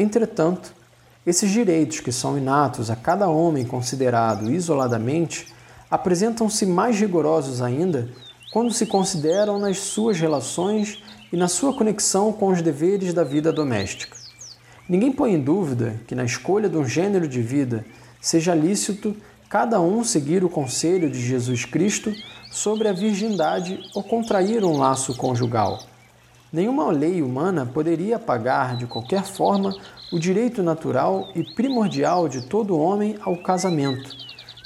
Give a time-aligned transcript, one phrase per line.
[0.00, 0.72] Entretanto,
[1.26, 5.46] esses direitos que são inatos a cada homem considerado isoladamente
[5.90, 8.08] apresentam-se mais rigorosos ainda
[8.50, 13.52] quando se consideram nas suas relações e na sua conexão com os deveres da vida
[13.52, 14.16] doméstica.
[14.88, 17.84] Ninguém põe em dúvida que na escolha de um gênero de vida
[18.22, 19.14] seja lícito
[19.50, 22.10] cada um seguir o conselho de Jesus Cristo
[22.50, 25.78] sobre a virgindade ou contrair um laço conjugal.
[26.52, 29.72] Nenhuma lei humana poderia apagar de qualquer forma
[30.10, 34.10] o direito natural e primordial de todo homem ao casamento,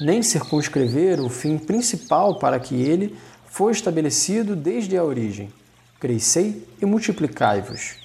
[0.00, 5.52] nem circunscrever o fim principal para que ele foi estabelecido desde a origem.
[6.00, 7.96] Crescei e multiplicai-vos.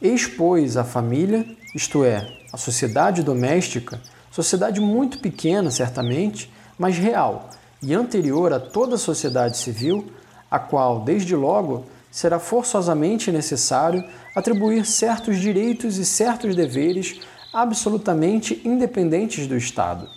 [0.00, 4.00] Eis, pois, a família, isto é, a sociedade doméstica,
[4.30, 7.50] sociedade muito pequena, certamente, mas real
[7.82, 10.12] e anterior a toda a sociedade civil,
[10.48, 17.20] a qual, desde logo, será forçosamente necessário atribuir certos direitos e certos deveres
[17.52, 20.08] absolutamente independentes do Estado.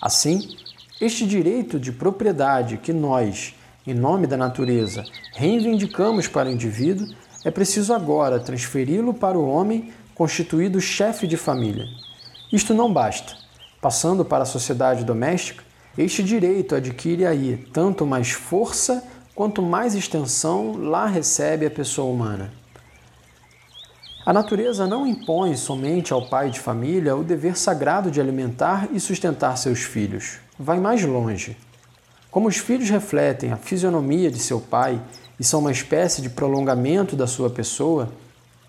[0.00, 0.56] Assim,
[1.00, 3.54] este direito de propriedade que nós,
[3.86, 5.04] em nome da natureza,
[5.34, 7.08] reivindicamos para o indivíduo,
[7.44, 11.84] é preciso agora transferi-lo para o homem constituído chefe de família.
[12.52, 13.36] Isto não basta.
[13.80, 15.62] Passando para a sociedade doméstica,
[15.96, 19.02] este direito adquire aí tanto mais força
[19.36, 22.50] quanto mais extensão lá recebe a pessoa humana.
[24.24, 28.98] A natureza não impõe somente ao pai de família o dever sagrado de alimentar e
[28.98, 30.38] sustentar seus filhos.
[30.58, 31.54] Vai mais longe.
[32.30, 35.00] Como os filhos refletem a fisionomia de seu pai
[35.38, 38.08] e são uma espécie de prolongamento da sua pessoa,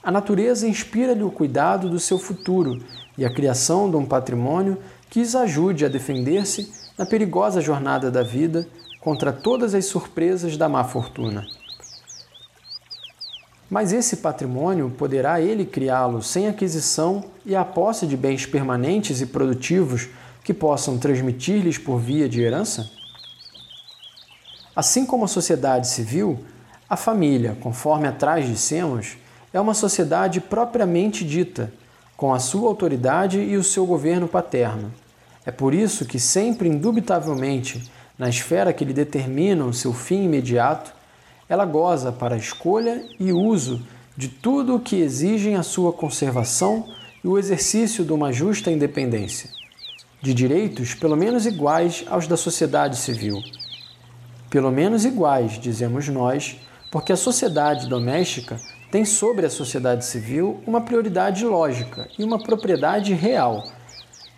[0.04, 2.84] a natureza inspira-lhe o cuidado do seu futuro
[3.18, 4.78] e a criação de um patrimônio
[5.10, 8.68] que os ajude a defender-se na perigosa jornada da vida
[9.00, 11.46] contra todas as surpresas da má fortuna.
[13.70, 19.26] Mas esse patrimônio poderá ele criá-lo sem aquisição e a posse de bens permanentes e
[19.26, 20.08] produtivos
[20.44, 22.90] que possam transmitir-lhes por via de herança?
[24.74, 26.46] Assim como a sociedade civil,
[26.90, 29.18] a família, conforme atrás dissemos,
[29.52, 31.74] é uma sociedade propriamente dita,
[32.16, 34.94] com a sua autoridade e o seu governo paterno.
[35.46, 40.94] É por isso que, sempre indubitavelmente, na esfera que lhe determina o seu fim imediato,
[41.48, 43.82] ela goza para a escolha e uso
[44.16, 46.88] de tudo o que exigem a sua conservação
[47.24, 49.50] e o exercício de uma justa independência,
[50.22, 53.42] de direitos pelo menos iguais aos da sociedade civil.
[54.50, 56.58] Pelo menos iguais, dizemos nós,
[56.92, 58.58] porque a sociedade doméstica
[58.90, 63.64] tem sobre a sociedade civil uma prioridade lógica e uma propriedade real,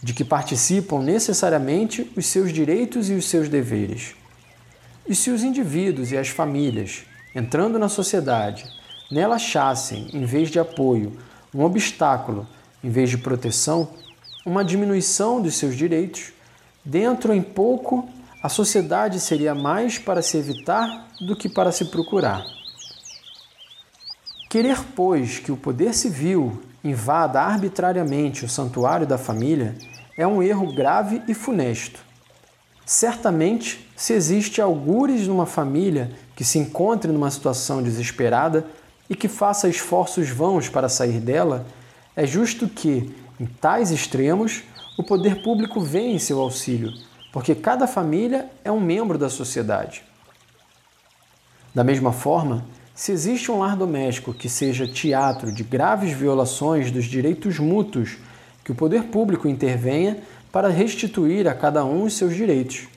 [0.02, 4.16] de que participam necessariamente os seus direitos e os seus deveres.
[5.08, 7.04] E se os indivíduos e as famílias,
[7.36, 8.66] entrando na sociedade,
[9.12, 11.18] nela achassem, em vez de apoio,
[11.54, 12.48] um obstáculo,
[12.84, 13.90] em vez de proteção,
[14.46, 16.32] uma diminuição dos seus direitos,
[16.86, 18.08] dentro em pouco
[18.42, 22.46] a sociedade seria mais para se evitar do que para se procurar.
[24.50, 29.76] Querer, pois, que o poder civil invada arbitrariamente o santuário da família
[30.18, 32.04] é um erro grave e funesto.
[32.86, 38.66] Certamente, se existe algures numa família que se encontre numa situação desesperada
[39.08, 41.68] e que faça esforços vãos para sair dela,
[42.16, 44.64] é justo que, em tais extremos,
[44.98, 46.92] o poder público venha em seu auxílio
[47.32, 50.04] porque cada família é um membro da sociedade.
[51.74, 52.66] Da mesma forma,
[53.00, 58.18] se existe um lar doméstico que seja teatro de graves violações dos direitos mútuos,
[58.62, 60.18] que o poder público intervenha
[60.52, 62.90] para restituir a cada um os seus direitos.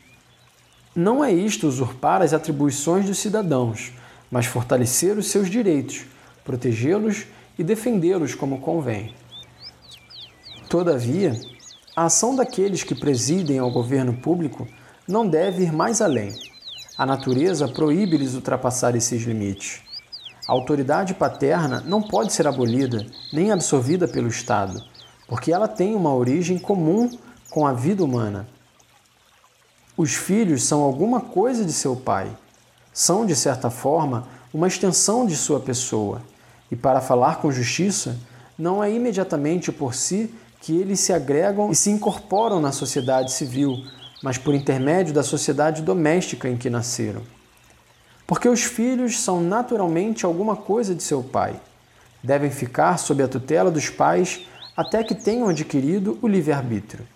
[0.92, 3.92] Não é isto usurpar as atribuições dos cidadãos,
[4.28, 6.04] mas fortalecer os seus direitos,
[6.44, 7.26] protegê-los
[7.56, 9.14] e defendê-los como convém.
[10.68, 11.40] Todavia,
[11.94, 14.66] a ação daqueles que presidem ao governo público
[15.06, 16.34] não deve ir mais além.
[16.98, 19.91] A natureza proíbe-lhes ultrapassar esses limites.
[20.52, 24.84] A autoridade paterna não pode ser abolida nem absorvida pelo Estado,
[25.26, 27.08] porque ela tem uma origem comum
[27.48, 28.46] com a vida humana.
[29.96, 32.30] Os filhos são alguma coisa de seu pai,
[32.92, 36.20] são, de certa forma, uma extensão de sua pessoa,
[36.70, 38.18] e para falar com justiça,
[38.58, 43.86] não é imediatamente por si que eles se agregam e se incorporam na sociedade civil,
[44.22, 47.22] mas por intermédio da sociedade doméstica em que nasceram.
[48.32, 51.54] Porque os filhos são naturalmente alguma coisa de seu pai.
[52.22, 57.06] Devem ficar sob a tutela dos pais até que tenham adquirido o livre-arbítrio.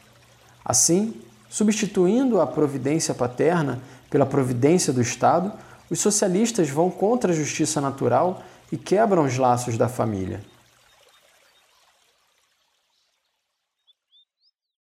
[0.63, 1.15] Assim,
[1.49, 3.81] substituindo a providência paterna
[4.11, 5.51] pela providência do Estado,
[5.89, 10.43] os socialistas vão contra a justiça natural e quebram os laços da família.